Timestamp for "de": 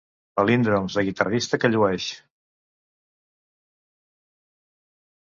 0.99-1.01